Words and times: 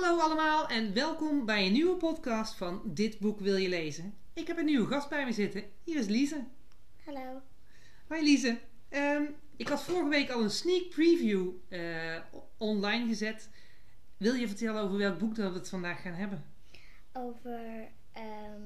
Hallo 0.00 0.20
allemaal 0.20 0.68
en 0.68 0.94
welkom 0.94 1.44
bij 1.44 1.66
een 1.66 1.72
nieuwe 1.72 1.96
podcast 1.96 2.54
van 2.54 2.80
Dit 2.84 3.18
Boek 3.18 3.40
Wil 3.40 3.56
Je 3.56 3.68
Lezen. 3.68 4.14
Ik 4.32 4.46
heb 4.46 4.58
een 4.58 4.64
nieuwe 4.64 4.86
gast 4.86 5.08
bij 5.08 5.24
me 5.24 5.32
zitten. 5.32 5.64
Hier 5.84 5.96
is 5.96 6.06
Lise. 6.06 6.44
Hallo. 7.04 7.42
Hoi 8.06 8.22
Lise. 8.22 8.58
Ehm, 8.88 9.22
ik 9.56 9.68
had 9.68 9.82
vorige 9.82 10.08
week 10.08 10.30
al 10.30 10.42
een 10.42 10.50
sneak 10.50 10.88
preview 10.88 11.50
eh, 11.68 12.16
online 12.56 13.06
gezet. 13.06 13.50
Wil 14.16 14.34
je 14.34 14.48
vertellen 14.48 14.82
over 14.82 14.98
welk 14.98 15.18
boek 15.18 15.34
dat 15.34 15.52
we 15.52 15.58
het 15.58 15.68
vandaag 15.68 16.02
gaan 16.02 16.14
hebben? 16.14 16.44
Over 17.12 17.88
ehm 18.12 18.62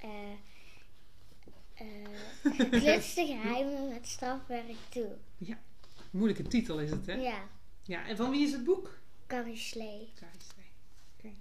eh 0.00 0.32
eh 1.74 2.70
kluts 2.70 3.14
de 3.14 3.26
geheimen 3.26 3.88
met 3.88 4.08
strafwerk 4.08 4.76
toe. 4.88 5.08
Moeilijke 6.10 6.42
titel 6.42 6.80
is 6.80 6.90
het, 6.90 7.06
hè? 7.06 7.14
Ja, 7.14 7.48
Ja, 7.82 8.06
en 8.06 8.16
van 8.16 8.30
wie 8.30 8.46
is 8.46 8.52
het 8.52 8.64
boek? 8.64 9.02
Carrie. 9.34 10.12
Oké. 11.16 11.32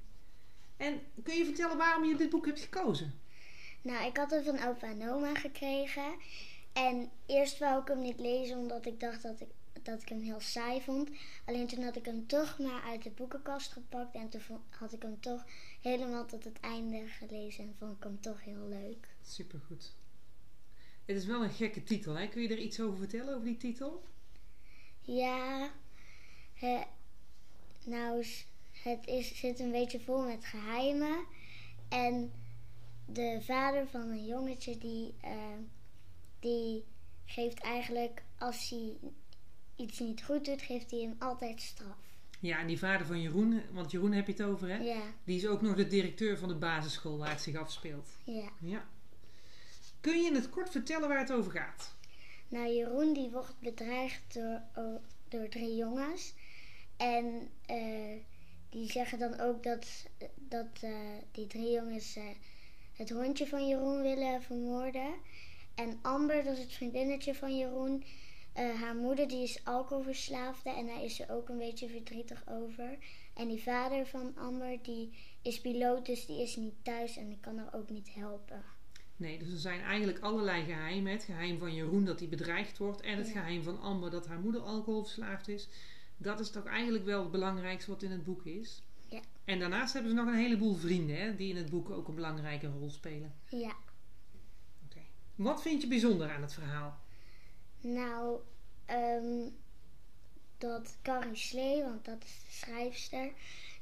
En 0.77 1.02
kun 1.23 1.36
je 1.36 1.45
vertellen 1.45 1.77
waarom 1.77 2.04
je 2.05 2.16
dit 2.16 2.30
boek 2.30 2.45
hebt 2.45 2.59
gekozen? 2.59 3.20
Nou, 3.81 4.05
ik 4.05 4.18
had 4.18 4.31
het 4.31 4.44
van 4.44 4.63
opa 4.63 4.88
en 4.88 5.09
oma 5.09 5.35
gekregen. 5.35 6.16
En 6.73 7.12
eerst 7.26 7.59
wou 7.59 7.82
ik 7.82 7.88
hem 7.88 8.02
niet 8.02 8.20
lezen 8.20 8.58
omdat 8.58 8.85
ik 8.85 8.99
dacht 8.99 9.21
dat 9.21 9.41
ik, 9.41 9.48
dat 9.84 10.02
ik 10.02 10.09
hem 10.09 10.21
heel 10.21 10.40
saai 10.40 10.82
vond. 10.82 11.09
Alleen 11.45 11.68
toen 11.68 11.84
had 11.84 11.95
ik 11.95 12.05
hem 12.05 12.27
toch 12.27 12.59
maar 12.59 12.82
uit 12.82 13.04
de 13.04 13.09
boekenkast 13.09 13.71
gepakt. 13.71 14.16
En 14.16 14.30
toen 14.30 14.41
had 14.70 14.94
ik 14.94 15.02
hem 15.02 15.20
toch 15.20 15.46
helemaal 15.82 16.26
tot 16.26 16.44
het 16.44 16.60
einde 16.60 17.07
gelezen. 17.07 17.63
En 17.63 17.76
vond 17.77 17.98
ik 17.98 18.04
hem 18.04 18.21
toch 18.21 18.44
heel 18.44 18.68
leuk. 18.68 19.16
Supergoed. 19.21 19.96
Het 21.05 21.16
is 21.18 21.26
wel 21.26 21.44
een 21.44 21.49
gekke 21.49 21.84
titel, 21.84 22.16
hè? 22.16 22.27
Kun 22.27 22.41
je 22.41 22.48
er 22.48 22.57
iets 22.57 22.80
over 22.80 22.98
vertellen, 22.98 23.34
over 23.34 23.46
die 23.46 23.57
titel? 23.57 24.04
Ja, 25.02 25.71
nou, 27.86 28.26
het 28.84 29.08
is, 29.08 29.40
zit 29.40 29.60
een 29.60 29.72
beetje 29.72 30.00
vol 30.00 30.22
met 30.28 30.46
geheimen. 30.46 31.26
En 31.90 32.32
de 33.05 33.38
vader 33.41 33.88
van 33.88 34.02
een 34.10 34.26
jongetje 34.26 34.77
die, 34.77 35.13
eh, 35.21 35.32
die 36.40 36.84
geeft 37.26 37.60
eigenlijk, 37.60 38.24
als 38.38 38.70
hij 38.70 38.94
iets 39.76 39.99
niet 39.99 40.24
goed 40.24 40.46
doet, 40.46 40.62
geeft 40.62 40.91
hij 40.91 40.99
hem 40.99 41.16
altijd 41.20 41.62
straf. 41.62 41.98
Ja, 42.40 42.60
en 42.60 42.68
die 42.68 42.80
vader 42.80 43.05
van 43.05 43.22
Jeroen, 43.22 43.62
want 43.72 43.91
Jeroen 43.91 44.12
heb 44.12 44.26
je 44.27 44.32
het 44.34 44.41
over, 44.41 44.68
hè? 44.70 44.77
Ja, 44.77 45.02
Die 45.24 45.38
is 45.38 45.48
ook 45.48 45.62
nog 45.62 45.76
de 45.76 45.88
directeur 45.88 46.38
van 46.38 46.48
de 46.48 46.55
basisschool 46.55 47.18
waar 47.18 47.29
het 47.29 47.41
zich 47.41 47.55
afspeelt. 47.55 48.07
ja. 48.24 48.50
Ja. 48.60 48.85
Kun 50.02 50.22
je 50.22 50.27
in 50.27 50.35
het 50.35 50.50
kort 50.50 50.70
vertellen 50.70 51.07
waar 51.10 51.20
het 51.20 51.32
over 51.32 51.52
gaat? 51.52 51.94
Nou, 52.48 52.74
Jeroen 52.74 53.13
die 53.13 53.29
wordt 53.29 53.60
bedreigd 53.60 54.34
door, 54.34 54.62
o- 54.76 55.02
door 55.27 55.50
drie 55.50 55.76
jongens. 55.76 56.34
En 57.04 57.49
eh, 57.65 58.18
die 58.70 58.91
zeggen 58.91 59.20
dan 59.20 59.40
ook 59.40 59.63
dat, 59.63 60.05
dat 60.35 60.68
eh, 60.82 60.91
die 61.32 61.48
drie 61.48 61.71
jongens 61.71 62.15
eh, 62.15 62.23
het 62.93 63.10
hondje 63.10 63.48
van 63.48 63.68
Jeroen 63.68 64.01
willen 64.01 64.41
vermoorden. 64.41 65.13
En 65.75 66.00
Amber, 66.01 66.44
dat 66.44 66.57
is 66.57 66.63
het 66.63 66.73
vriendinnetje 66.73 67.35
van 67.35 67.57
Jeroen. 67.57 68.03
haar 68.53 68.95
moeder 68.95 69.28
die 69.28 69.44
is 69.44 69.66
alcoholverslaafde 69.66 70.69
en 70.69 70.85
daar 70.88 71.03
is 71.03 71.16
ze 71.16 71.29
ook 71.29 71.50
een 71.50 71.57
beetje 71.57 71.90
verdrietig 71.90 72.44
over. 72.50 72.97
En 73.34 73.47
die 73.47 73.62
vader 73.62 74.06
van 74.06 74.35
Amber 74.35 74.78
die 74.81 75.13
is 75.41 75.62
piloot, 75.62 76.06
dus 76.06 76.25
die 76.25 76.41
is 76.41 76.56
niet 76.56 76.75
thuis 76.84 77.17
en 77.17 77.28
die 77.29 77.40
kan 77.40 77.57
haar 77.57 77.73
ook 77.73 77.90
niet 77.90 78.13
helpen. 78.13 78.63
Nee, 79.16 79.38
dus 79.38 79.51
er 79.51 79.59
zijn 79.59 79.81
eigenlijk 79.81 80.19
allerlei 80.19 80.63
geheimen. 80.63 81.12
Het 81.12 81.23
geheim 81.23 81.59
van 81.59 81.73
Jeroen 81.73 82.06
dat 82.06 82.19
hij 82.19 82.29
bedreigd 82.29 82.78
wordt 82.78 83.01
en 83.01 83.17
het 83.17 83.28
Ja. 83.28 83.34
geheim 83.34 83.63
van 83.63 83.79
Amber 83.81 84.09
dat 84.12 84.28
haar 84.28 84.40
moeder 84.40 84.62
alcoholverslaafd 84.62 85.47
is. 85.47 85.67
Dat 86.18 86.40
is 86.40 86.50
toch 86.50 86.66
eigenlijk 86.66 87.06
wel 87.06 87.22
het 87.22 87.31
belangrijkste 87.31 87.92
wat 87.92 88.02
in 88.02 88.12
het 88.12 88.24
boek 88.24 88.46
is. 88.46 88.81
Ja. 89.09 89.19
En 89.46 89.59
daarnaast 89.59 89.94
hebben 89.94 90.12
ze 90.12 90.18
nog 90.18 90.28
een 90.28 90.40
heleboel 90.40 90.75
vrienden 90.75 91.18
hè, 91.18 91.36
die 91.36 91.50
in 91.50 91.58
het 91.58 91.69
boek 91.69 91.90
ook 91.90 92.08
een 92.08 92.16
belangrijke 92.16 92.68
rol 92.68 92.90
spelen. 92.90 93.34
Ja. 93.50 93.75
Oké. 94.86 95.02
Wat 95.35 95.62
vind 95.62 95.81
je 95.81 95.88
bijzonder 95.88 96.31
aan 96.31 96.41
het 96.41 96.53
verhaal? 96.53 97.00
Nou, 97.81 98.40
ehm, 98.85 99.50
dat 100.57 100.97
Carrie 101.02 101.35
Slee, 101.35 101.84
want 101.84 102.06
dat 102.06 102.23
is 102.23 102.40
de 102.40 102.52
schrijfster, 102.52 103.31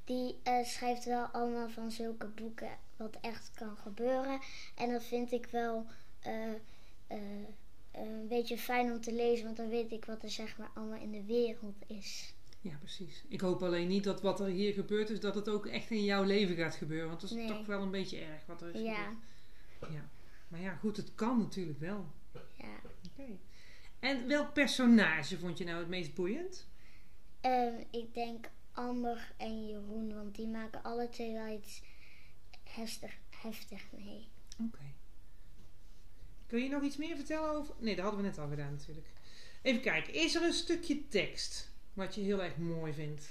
die 0.06 0.36
eh, 0.44 0.66
schrijft 0.66 1.06
wel 1.06 1.25
allemaal 1.25 1.70
van 1.70 1.91
zulke 1.91 2.28
boeken 2.28 2.78
wat 2.97 3.18
echt 3.22 3.52
kan 3.53 3.78
gebeuren. 3.78 4.40
En 4.75 4.91
dat 4.91 5.03
vind 5.03 5.31
ik 5.31 5.46
wel 5.46 5.86
eh, 6.20 6.53
een 8.01 8.28
beetje 8.28 8.57
fijn 8.57 8.91
om 8.91 9.01
te 9.01 9.13
lezen, 9.13 9.45
want 9.45 9.57
dan 9.57 9.69
weet 9.69 9.91
ik 9.91 10.06
wat 10.06 10.23
er 10.23 10.29
zeg 10.29 10.57
maar 10.57 10.72
allemaal 10.75 11.00
in 11.01 11.12
de 11.12 11.23
wereld 11.23 11.75
is. 11.88 12.34
Ja, 12.62 12.75
precies. 12.79 13.23
Ik 13.28 13.41
hoop 13.41 13.63
alleen 13.63 13.88
niet 13.88 14.03
dat 14.03 14.22
wat 14.22 14.39
er 14.39 14.47
hier 14.47 14.73
gebeurd 14.73 15.09
is, 15.09 15.19
dat 15.19 15.35
het 15.35 15.50
ook 15.50 15.66
echt 15.66 15.89
in 15.91 16.03
jouw 16.03 16.23
leven 16.23 16.56
gaat 16.56 16.75
gebeuren. 16.75 17.07
Want 17.07 17.22
dat 17.22 17.29
is 17.29 17.35
Nee. 17.35 17.47
toch 17.47 17.66
wel 17.66 17.81
een 17.81 17.91
beetje 17.91 18.17
erg 18.19 18.45
wat 18.45 18.61
er 18.61 18.75
is 18.75 18.81
Ja, 18.81 19.03
gebeurd. 19.73 19.94
Ja. 19.94 20.09
Maar 20.47 20.59
ja, 20.61 20.75
goed, 20.75 20.97
het 20.97 21.16
kan 21.16 21.38
natuurlijk 21.38 21.79
wel. 21.79 22.06
ja. 22.57 22.79
Oké. 23.11 23.38
En 24.00 24.28
welk 24.28 24.53
personage 24.53 25.38
vond 25.40 25.57
je 25.57 25.63
nou 25.63 25.79
het 25.79 25.88
meest 25.88 26.13
boeiend? 26.13 26.67
Ehm, 27.41 27.73
ik 27.91 28.13
denk 28.13 28.50
Amber 28.72 29.34
en 29.38 29.67
Jeroen, 29.67 30.13
want 30.13 30.35
die 30.35 30.47
maken 30.47 30.84
alle 30.84 31.09
twee 31.09 31.34
wel 31.34 31.56
iets 31.57 31.81
heftig, 32.63 33.17
heftig 33.29 33.84
mee. 33.91 34.28
Oké. 34.66 34.79
Kun 36.51 36.63
je 36.63 36.69
nog 36.69 36.84
iets 36.84 36.97
meer 36.97 37.16
vertellen 37.16 37.50
over... 37.50 37.73
Nee, 37.78 37.95
dat 37.95 38.03
hadden 38.03 38.22
we 38.22 38.28
net 38.28 38.38
al 38.38 38.47
gedaan 38.47 38.72
natuurlijk. 38.72 39.07
Even 39.62 39.81
kijken. 39.81 40.13
Is 40.13 40.35
er 40.35 40.44
een 40.44 40.53
stukje 40.53 41.07
tekst 41.07 41.69
wat 41.94 42.16
je 42.16 42.22
heel 42.22 42.44
erg 42.44 42.57
mooi 42.57 42.94
vindt? 42.94 43.29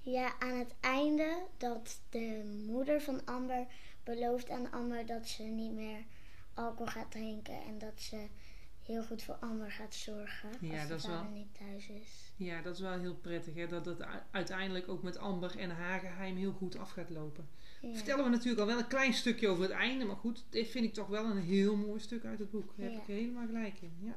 Ja, 0.00 0.34
aan 0.38 0.58
het 0.58 0.74
einde 0.80 1.42
dat 1.56 2.00
de 2.10 2.60
moeder 2.66 3.00
van 3.02 3.24
Amber 3.24 3.66
belooft 4.04 4.50
aan 4.50 4.70
Amber 4.70 5.06
dat 5.06 5.28
ze 5.28 5.42
niet 5.42 5.72
meer 5.72 6.04
alcohol 6.54 6.86
gaat 6.86 7.10
drinken 7.10 7.62
en 7.62 7.78
dat 7.78 8.00
ze 8.00 8.26
heel 8.88 9.02
goed 9.02 9.22
voor 9.22 9.34
Amber 9.34 9.70
gaat 9.72 9.94
zorgen 9.94 10.50
Ja, 10.60 10.80
als 10.80 10.88
dat 10.88 10.98
is 10.98 11.06
wel- 11.06 11.24
niet 11.24 11.54
thuis 11.58 11.88
is. 11.88 12.32
Ja, 12.36 12.62
dat 12.62 12.74
is 12.74 12.80
wel 12.80 12.98
heel 12.98 13.14
prettig. 13.14 13.54
Hè? 13.54 13.66
Dat 13.66 13.84
het 13.84 14.04
uiteindelijk 14.30 14.88
ook 14.88 15.02
met 15.02 15.18
Amber 15.18 15.58
en 15.58 15.70
haar 15.70 16.00
geheim 16.00 16.36
heel 16.36 16.52
goed 16.52 16.76
af 16.76 16.90
gaat 16.90 17.10
lopen. 17.10 17.48
Ja. 17.80 17.94
Vertellen 17.94 18.24
we 18.24 18.30
natuurlijk 18.30 18.60
al 18.60 18.66
wel 18.66 18.78
een 18.78 18.86
klein 18.86 19.14
stukje 19.14 19.48
over 19.48 19.62
het 19.62 19.72
einde. 19.72 20.04
Maar 20.04 20.16
goed, 20.16 20.44
dit 20.50 20.68
vind 20.68 20.84
ik 20.84 20.94
toch 20.94 21.06
wel 21.06 21.24
een 21.24 21.42
heel 21.42 21.76
mooi 21.76 22.00
stuk 22.00 22.24
uit 22.24 22.38
het 22.38 22.50
boek. 22.50 22.72
Daar 22.76 22.90
heb 22.90 23.00
ik 23.00 23.06
helemaal 23.06 23.46
gelijk 23.46 23.80
in. 23.80 23.92
Ja. 24.00 24.16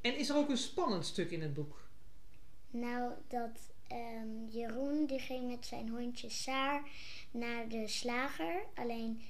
En 0.00 0.16
is 0.16 0.28
er 0.28 0.36
ook 0.36 0.48
een 0.48 0.56
spannend 0.56 1.06
stuk 1.06 1.30
in 1.30 1.42
het 1.42 1.54
boek? 1.54 1.88
Nou, 2.70 3.12
dat 3.28 3.70
ehm, 3.86 4.46
Jeroen 4.48 5.06
die 5.06 5.18
ging 5.18 5.48
met 5.50 5.66
zijn 5.66 5.88
hondje 5.88 6.28
Saar 6.30 6.82
naar 7.30 7.68
de 7.68 7.88
slager. 7.88 8.62
Alleen 8.74 9.22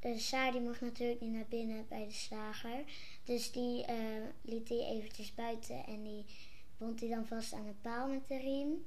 eh, 0.00 0.18
Saar 0.18 0.52
die 0.52 0.60
mocht 0.60 0.80
natuurlijk 0.80 1.20
niet 1.20 1.32
naar 1.32 1.48
binnen 1.48 1.86
bij 1.88 2.04
de 2.04 2.12
slager. 2.12 2.84
Dus 3.24 3.52
die 3.52 3.84
eh, 3.84 3.96
liet 4.42 4.68
hij 4.68 4.84
eventjes 4.84 5.34
buiten 5.34 5.86
en 5.86 6.02
die 6.02 6.24
bond 6.78 7.00
hij 7.00 7.08
dan 7.08 7.26
vast 7.26 7.52
aan 7.52 7.66
een 7.66 7.80
paal 7.80 8.08
met 8.08 8.28
de 8.28 8.38
riem. 8.38 8.84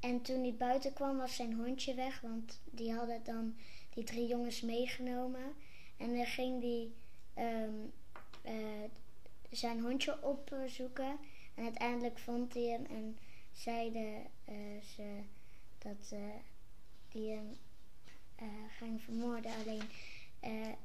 En 0.00 0.22
toen 0.22 0.40
hij 0.40 0.54
buiten 0.54 0.92
kwam 0.92 1.16
was 1.16 1.34
zijn 1.34 1.54
hondje 1.54 1.94
weg, 1.94 2.20
want 2.20 2.60
die 2.70 2.92
hadden 2.92 3.24
dan 3.24 3.56
die 3.94 4.04
drie 4.04 4.26
jongens 4.26 4.60
meegenomen. 4.60 5.54
En 5.96 6.16
dan 6.16 6.26
ging 6.26 6.62
hij 6.62 6.90
ehm, 7.34 7.74
eh, 8.42 8.90
zijn 9.50 9.80
hondje 9.80 10.22
opzoeken. 10.22 11.18
En 11.54 11.64
uiteindelijk 11.64 12.18
vond 12.18 12.54
hij 12.54 12.62
hem 12.62 12.84
en 12.84 13.18
zeiden 13.52 14.22
ze 14.96 15.20
dat 15.78 16.18
die 17.08 17.30
hem 17.30 17.56
ging 18.78 19.02
vermoorden. 19.02 19.50
Alleen 19.64 19.82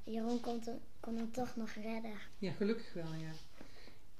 Jeroen 0.03 0.39
kon, 0.39 0.61
hem- 0.65 0.79
kon 0.99 1.15
hem 1.17 1.31
toch 1.31 1.55
nog 1.55 1.69
redden. 1.71 2.13
Ja, 2.37 2.51
gelukkig 2.51 2.93
wel, 2.93 3.13
ja. 3.13 3.31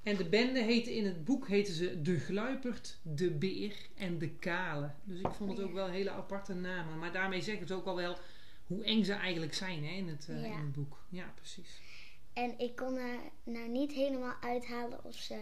En 0.02 0.16
de 0.16 0.28
bende 0.28 0.60
heette 0.62 0.96
in 0.96 1.04
het 1.06 1.24
boek 1.24 1.48
heten 1.48 1.74
ze 1.74 2.02
De 2.02 2.18
Gluipert, 2.20 2.98
De 3.02 3.30
Beer 3.30 3.74
en 3.96 4.18
De 4.18 4.28
Kale. 4.30 4.90
Dus 5.04 5.20
ik 5.20 5.30
vond 5.30 5.50
het 5.50 5.60
ook 5.66 5.72
wel 5.72 5.88
hele 5.88 6.10
aparte 6.10 6.54
namen. 6.54 6.98
Maar 6.98 7.12
daarmee 7.12 7.40
zeggen 7.40 7.66
ze 7.66 7.74
ook 7.74 7.86
al 7.86 7.96
wel 7.96 8.16
hoe 8.66 8.84
eng 8.84 9.04
ze 9.04 9.12
eigenlijk 9.12 9.54
zijn 9.54 9.84
hè, 9.84 9.90
in, 9.94 10.08
het, 10.08 10.26
eh, 10.28 10.40
Ja. 10.44 10.52
in 10.52 10.58
het 10.60 10.72
boek. 10.72 10.98
Ja, 11.08 11.32
precies. 11.34 11.80
En 12.32 12.58
ik 12.58 12.76
kon 12.76 12.96
er 12.96 13.18
nou 13.44 13.68
niet 13.68 13.92
helemaal 13.92 14.34
uithalen 14.40 15.04
of 15.04 15.14
ze 15.14 15.40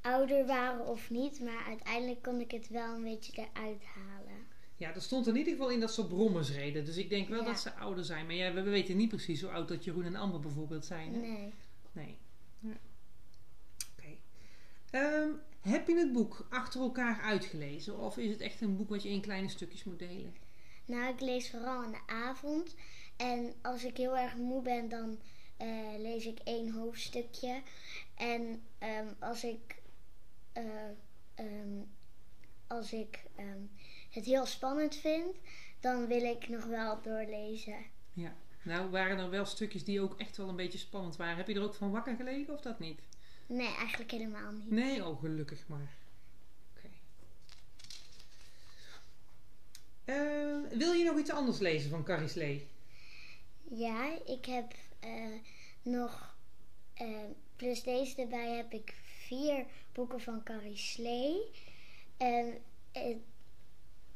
ouder 0.00 0.46
waren 0.46 0.86
of 0.86 1.10
niet. 1.10 1.40
Maar 1.40 1.64
uiteindelijk 1.66 2.22
kon 2.22 2.40
ik 2.40 2.50
het 2.50 2.68
wel 2.68 2.94
een 2.94 3.02
beetje 3.04 3.32
eruit 3.32 3.82
halen. 3.84 4.25
Ja, 4.76 4.94
er 4.94 5.02
stond 5.02 5.26
in 5.26 5.36
ieder 5.36 5.52
geval 5.52 5.70
in 5.70 5.80
dat 5.80 5.92
ze 5.94 6.06
brommers 6.06 6.50
reden. 6.50 6.84
Dus 6.84 6.96
ik 6.96 7.08
denk 7.08 7.28
wel 7.28 7.40
Ja. 7.40 7.44
dat 7.46 7.60
ze 7.60 7.74
ouder 7.74 8.04
zijn. 8.04 8.26
Maar 8.26 8.34
ja, 8.34 8.52
we 8.52 8.62
we 8.62 8.70
weten 8.70 8.96
niet 8.96 9.08
precies 9.08 9.40
hoe 9.40 9.50
oud 9.50 9.68
dat 9.68 9.84
Jeroen 9.84 10.04
en 10.04 10.16
Amber 10.16 10.40
bijvoorbeeld 10.40 10.84
zijn. 10.84 11.14
Hè? 11.14 11.20
Nee. 11.20 11.52
Nee. 11.92 12.16
Ja. 12.58 12.76
Oké. 13.96 14.08
Ehm, 14.90 15.28
heb 15.60 15.88
je 15.88 15.96
het 15.96 16.12
boek 16.12 16.46
achter 16.50 16.80
elkaar 16.80 17.20
uitgelezen? 17.20 17.98
Of 17.98 18.16
is 18.18 18.30
het 18.30 18.40
echt 18.40 18.60
een 18.60 18.76
boek 18.76 18.88
wat 18.88 19.02
je 19.02 19.08
in 19.08 19.20
kleine 19.20 19.48
stukjes 19.48 19.84
moet 19.84 19.98
delen? 19.98 20.34
Nou, 20.84 21.12
ik 21.14 21.20
lees 21.20 21.50
vooral 21.50 21.82
in 21.84 21.90
de 21.90 22.06
avond. 22.06 22.74
En 23.16 23.52
als 23.62 23.84
ik 23.84 23.96
heel 23.96 24.16
erg 24.16 24.36
moe 24.36 24.62
ben, 24.62 24.88
dan 24.88 25.18
eh, 25.56 25.68
lees 25.98 26.26
ik 26.26 26.38
één 26.44 26.70
hoofdstukje. 26.70 27.62
En 28.14 28.62
ehm, 28.78 29.06
als 29.18 29.44
ik, 29.44 29.82
ehm, 30.52 31.80
als 32.66 32.92
ik 32.92 33.24
het 34.16 34.24
heel 34.24 34.46
spannend 34.46 34.96
vind, 34.96 35.36
dan 35.80 36.06
wil 36.06 36.22
ik 36.22 36.48
nog 36.48 36.64
wel 36.64 37.02
doorlezen. 37.02 37.84
Ja. 38.12 38.34
Nou, 38.62 38.90
waren 38.90 39.18
er 39.18 39.30
wel 39.30 39.44
stukjes 39.44 39.84
die 39.84 40.00
ook 40.00 40.20
echt 40.20 40.36
wel 40.36 40.48
een 40.48 40.56
beetje 40.56 40.78
spannend 40.78 41.16
waren. 41.16 41.36
Heb 41.36 41.48
je 41.48 41.54
er 41.54 41.62
ook 41.62 41.74
van 41.74 41.90
wakker 41.90 42.16
gelegen 42.16 42.54
of 42.54 42.60
dat 42.60 42.78
niet? 42.78 43.00
Nee, 43.46 43.74
eigenlijk 43.74 44.10
helemaal 44.10 44.52
niet. 44.52 44.70
Nee, 44.70 45.04
oh 45.04 45.20
gelukkig 45.20 45.66
maar. 45.66 45.94
Oké. 46.76 46.88
Eh, 50.04 50.78
wil 50.78 50.92
je 50.92 51.04
nog 51.04 51.18
iets 51.18 51.30
anders 51.30 51.58
lezen 51.58 51.90
van 51.90 52.04
Carrie 52.04 52.28
Slee? 52.28 52.66
Ja, 53.70 54.18
ik 54.26 54.44
heb 54.44 54.72
eh, 55.00 55.40
nog, 55.82 56.36
eh, 56.94 57.08
plus 57.56 57.82
deze 57.82 58.20
erbij, 58.20 58.56
heb 58.56 58.72
ik 58.72 58.94
vier 59.26 59.66
boeken 59.92 60.20
van 60.20 60.42
Carrie 60.42 60.76
Slee. 60.76 61.50
En 62.16 62.62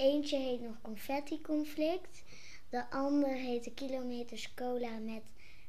eentje 0.00 0.36
heet 0.36 0.60
nog 0.60 0.80
Confetti 0.82 1.40
Conflict. 1.40 2.24
De 2.68 2.90
ander 2.90 3.34
heet 3.34 3.64
de 3.64 3.74
Kilometers 3.74 4.54
Cola 4.54 4.98
met 4.98 5.22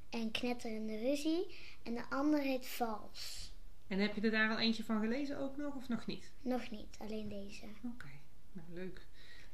en 0.09 0.31
knetterende 0.31 0.97
ruzie. 0.97 1.55
En 1.83 1.93
de 1.93 2.09
ander 2.09 2.41
heet 2.41 2.67
Vals. 2.67 3.53
En 3.87 3.99
heb 3.99 4.15
je 4.15 4.21
er 4.21 4.31
daar 4.31 4.49
al 4.49 4.59
eentje 4.59 4.83
van 4.83 4.99
gelezen 4.99 5.39
ook 5.39 5.57
nog 5.57 5.75
of 5.75 5.87
nog 5.87 6.05
niet? 6.05 6.31
Nog 6.41 6.69
niet, 6.69 6.97
alleen 6.99 7.29
deze. 7.29 7.65
Oké, 7.93 8.09
nou 8.51 8.67
leuk. 8.73 9.05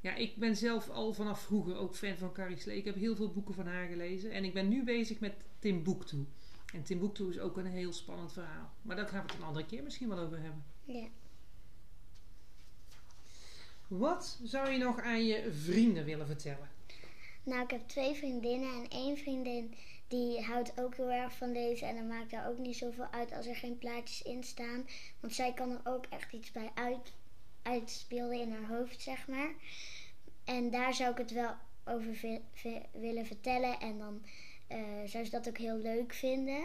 Ja, 0.02 0.16
ik 0.16 0.36
ben 0.36 0.56
zelf 0.56 0.90
al 0.90 1.14
vanaf 1.14 1.42
vroeger 1.42 1.78
ook 1.78 1.96
fan 1.96 2.18
van 2.18 2.34
Carrie 2.34 2.60
Slee. 2.60 2.78
Ik 2.78 2.86
heb 2.86 2.96
heel 2.96 3.16
veel 3.16 3.32
boeken 3.32 3.54
van 3.54 3.68
haar 3.68 3.88
gelezen. 3.88 4.32
En 4.32 4.44
ik 4.44 4.54
ben 4.54 4.68
nu 4.68 4.84
bezig 4.84 5.20
met 5.20 5.34
Timbuktu. 5.60 6.28
En 6.74 6.84
Timbuktu 6.84 7.30
is 7.30 7.40
ook 7.40 7.58
een 7.58 7.66
heel 7.66 7.94
spannend 7.94 8.34
verhaal. 8.34 8.74
Maar 8.82 8.96
daar 8.96 9.08
gaan 9.08 9.26
we 9.26 9.32
het 9.32 9.42
een 9.42 9.48
andere 9.48 9.66
keer 9.66 9.84
misschien 9.84 10.08
wel 10.08 10.20
over 10.20 10.42
hebben. 10.42 10.66
Ja. 10.84 11.08
Wat 13.88 14.40
zou 14.44 14.72
je 14.72 14.78
nog 14.78 15.02
aan 15.02 15.26
je 15.26 15.52
vrienden 15.52 16.06
willen 16.06 16.28
vertellen? 16.28 16.70
Nou, 17.44 17.64
ik 17.64 17.72
heb 17.72 17.88
twee 17.88 18.14
vriendinnen 18.14 18.74
en 18.74 18.90
één 18.90 19.18
vriendin 19.18 19.74
die 20.08 20.42
houdt 20.42 20.80
ook 20.80 20.96
heel 20.96 21.12
erg 21.12 21.34
van 21.34 21.52
lezen. 21.52 21.88
En 21.88 21.96
dan 21.96 22.08
maakt 22.08 22.32
daar 22.32 22.50
ook 22.50 22.58
niet 22.58 22.78
zoveel 22.78 23.08
uit 23.12 23.32
als 23.32 23.46
er 23.46 23.56
geen 23.56 23.78
plaatjes 23.78 24.22
in 24.22 24.44
staan. 24.44 24.88
Want 25.20 25.34
zij 25.34 25.54
kan 25.54 25.72
er 25.72 25.82
ook 25.84 26.06
echt 26.10 26.34
iets 26.34 26.52
bij 26.52 26.72
uit, 26.74 27.14
uitspelen 27.62 28.40
in 28.40 28.52
haar 28.52 28.78
hoofd, 28.78 29.02
zeg 29.02 29.28
maar. 29.28 29.54
En 30.44 30.70
daar 30.70 30.94
zou 30.94 31.12
ik 31.12 31.18
het 31.18 31.32
wel 31.32 31.52
over 31.86 32.40
willen 32.92 33.26
vertellen. 33.26 33.80
En 33.80 33.98
dan 33.98 34.22
eh, 34.68 34.80
zou 35.06 35.26
ze 35.26 35.32
dat 35.32 35.48
ook 35.48 35.58
heel 35.58 35.78
leuk 35.78 36.14
vinden. 36.14 36.64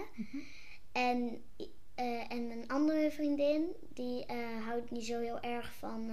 En, 0.92 1.42
eh, 1.94 2.32
en 2.32 2.50
een 2.50 2.68
andere 2.68 3.10
vriendin, 3.10 3.66
die 3.94 4.26
eh, 4.26 4.66
houdt 4.66 4.90
niet 4.90 5.04
zo 5.04 5.20
heel 5.20 5.40
erg 5.40 5.74
van 5.74 6.10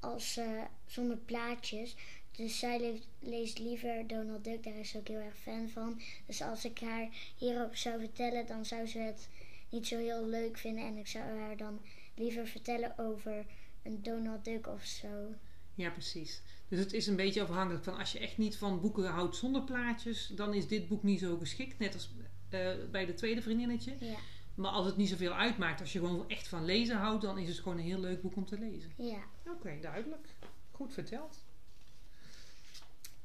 als 0.00 0.36
eh, 0.36 0.62
zonder 0.86 1.16
plaatjes. 1.16 1.96
Dus 2.32 2.58
zij 2.58 2.80
leest, 2.80 3.06
leest 3.18 3.58
liever 3.58 4.06
Donald 4.06 4.44
Duck, 4.44 4.64
daar 4.64 4.76
is 4.76 4.88
ze 4.90 4.98
ook 4.98 5.08
heel 5.08 5.20
erg 5.20 5.36
fan 5.36 5.68
van. 5.68 6.00
Dus 6.26 6.42
als 6.42 6.64
ik 6.64 6.78
haar 6.80 7.08
hierop 7.36 7.76
zou 7.76 8.00
vertellen, 8.00 8.46
dan 8.46 8.64
zou 8.64 8.86
ze 8.86 8.98
het 8.98 9.28
niet 9.70 9.86
zo 9.86 9.96
heel 9.96 10.26
leuk 10.26 10.58
vinden. 10.58 10.84
En 10.84 10.96
ik 10.96 11.06
zou 11.06 11.38
haar 11.38 11.56
dan 11.56 11.80
liever 12.14 12.46
vertellen 12.46 12.98
over 12.98 13.46
een 13.82 14.02
Donald 14.02 14.44
Duck 14.44 14.66
of 14.66 14.84
zo. 14.84 15.34
Ja, 15.74 15.90
precies. 15.90 16.42
Dus 16.68 16.78
het 16.78 16.92
is 16.92 17.06
een 17.06 17.16
beetje 17.16 17.42
afhankelijk 17.42 17.84
van 17.84 17.98
als 17.98 18.12
je 18.12 18.18
echt 18.18 18.38
niet 18.38 18.56
van 18.56 18.80
boeken 18.80 19.04
houdt 19.04 19.36
zonder 19.36 19.62
plaatjes, 19.62 20.26
dan 20.26 20.54
is 20.54 20.68
dit 20.68 20.88
boek 20.88 21.02
niet 21.02 21.20
zo 21.20 21.36
geschikt. 21.36 21.78
Net 21.78 21.94
als 21.94 22.10
eh, 22.48 22.70
bij 22.90 23.06
de 23.06 23.14
tweede 23.14 23.42
vriendinnetje. 23.42 23.94
Ja, 24.00 24.16
Maar 24.58 24.70
als 24.70 24.86
het 24.86 24.96
niet 24.96 25.08
zoveel 25.08 25.32
uitmaakt, 25.32 25.80
als 25.80 25.92
je 25.92 25.98
gewoon 25.98 26.28
echt 26.28 26.48
van 26.48 26.64
lezen 26.64 26.96
houdt, 26.96 27.22
dan 27.22 27.38
is 27.38 27.48
het 27.48 27.58
gewoon 27.58 27.78
een 27.78 27.84
heel 27.84 28.00
leuk 28.00 28.22
boek 28.22 28.36
om 28.36 28.46
te 28.46 28.58
lezen. 28.58 28.92
ja. 28.96 29.22
Oké, 29.46 29.78
duidelijk. 29.80 30.26
Goed 30.70 30.92
verteld. 30.92 31.44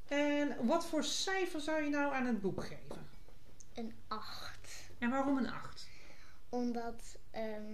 En 0.08 0.66
wat 0.66 0.86
voor 0.86 1.04
cijfer 1.04 1.60
zou 1.60 1.82
je 1.82 1.90
nou 1.90 2.14
aan 2.14 2.26
het 2.26 2.40
boek 2.40 2.64
geven? 2.64 3.06
Een 3.74 3.92
8. 4.08 4.90
En 4.98 5.10
waarom 5.10 5.36
een 5.38 5.50
8? 5.50 5.88
Omdat 6.48 7.18
ehm, 7.30 7.72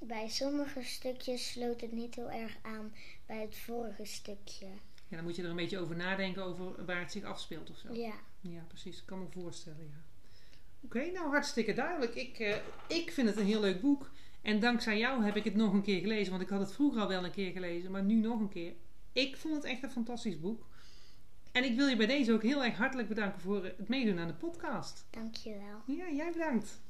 bij 0.00 0.28
sommige 0.28 0.82
stukjes 0.82 1.50
sloot 1.50 1.80
het 1.80 1.92
niet 1.92 2.14
heel 2.14 2.30
erg 2.30 2.56
aan 2.62 2.94
bij 3.26 3.40
het 3.40 3.56
vorige 3.56 4.04
stukje. 4.04 4.66
Ja, 5.08 5.16
dan 5.16 5.24
moet 5.24 5.36
je 5.36 5.42
er 5.42 5.50
een 5.50 5.56
beetje 5.56 5.78
over 5.78 5.96
nadenken 5.96 6.44
over 6.44 6.84
waar 6.84 7.00
het 7.00 7.12
zich 7.12 7.24
afspeelt 7.24 7.70
of 7.70 7.76
zo. 7.76 7.92
Ja, 7.92 8.14
Ja, 8.40 8.62
precies. 8.68 8.98
Ik 8.98 9.06
kan 9.06 9.18
me 9.18 9.26
voorstellen, 9.30 9.88
ja. 9.90 10.09
Oké, 10.84 11.10
nou 11.10 11.28
hartstikke 11.28 11.72
duidelijk. 11.72 12.14
Ik, 12.14 12.38
eh, 12.38 12.56
ik 12.86 13.10
vind 13.10 13.28
het 13.28 13.36
een 13.36 13.46
heel 13.46 13.60
leuk 13.60 13.80
boek. 13.80 14.10
En 14.42 14.60
dankzij 14.60 14.98
jou 14.98 15.24
heb 15.24 15.36
ik 15.36 15.44
het 15.44 15.54
nog 15.54 15.72
een 15.72 15.82
keer 15.82 16.00
gelezen. 16.00 16.30
Want 16.30 16.42
ik 16.42 16.48
had 16.48 16.60
het 16.60 16.72
vroeger 16.72 17.00
al 17.00 17.08
wel 17.08 17.24
een 17.24 17.30
keer 17.30 17.52
gelezen, 17.52 17.90
maar 17.90 18.02
nu 18.02 18.14
nog 18.14 18.40
een 18.40 18.48
keer. 18.48 18.72
Ik 19.12 19.36
vond 19.36 19.54
het 19.54 19.64
echt 19.64 19.82
een 19.82 19.90
fantastisch 19.90 20.40
boek. 20.40 20.66
En 21.52 21.64
ik 21.64 21.76
wil 21.76 21.86
je 21.86 21.96
bij 21.96 22.06
deze 22.06 22.32
ook 22.32 22.42
heel 22.42 22.64
erg 22.64 22.76
hartelijk 22.76 23.08
bedanken 23.08 23.40
voor 23.40 23.64
het 23.64 23.88
meedoen 23.88 24.18
aan 24.18 24.26
de 24.26 24.34
podcast. 24.34 25.06
dankjewel. 25.10 25.82
Ja, 25.86 26.10
jij 26.10 26.32
bedankt. 26.32 26.80